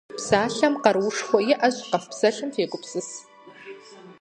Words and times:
Псалъэм 0.17 0.73
къэруушхуэ 0.83 1.39
иӏэщ, 1.53 1.75
къэфпсэлъым 1.89 2.49
фегупсыс. 2.55 3.09